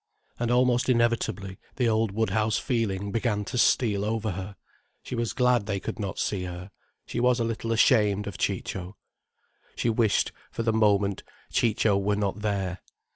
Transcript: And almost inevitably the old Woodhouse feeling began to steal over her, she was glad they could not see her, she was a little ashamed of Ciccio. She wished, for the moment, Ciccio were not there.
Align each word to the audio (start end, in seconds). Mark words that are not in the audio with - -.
And 0.39 0.49
almost 0.49 0.89
inevitably 0.89 1.59
the 1.75 1.87
old 1.87 2.09
Woodhouse 2.11 2.57
feeling 2.57 3.11
began 3.11 3.45
to 3.45 3.57
steal 3.59 4.03
over 4.03 4.31
her, 4.31 4.55
she 5.03 5.13
was 5.13 5.31
glad 5.31 5.67
they 5.67 5.79
could 5.79 5.99
not 5.99 6.17
see 6.17 6.45
her, 6.45 6.71
she 7.05 7.19
was 7.19 7.39
a 7.39 7.43
little 7.43 7.71
ashamed 7.71 8.25
of 8.25 8.35
Ciccio. 8.35 8.97
She 9.75 9.91
wished, 9.91 10.31
for 10.49 10.63
the 10.63 10.73
moment, 10.73 11.21
Ciccio 11.51 11.99
were 11.99 12.15
not 12.15 12.39
there. 12.39 12.79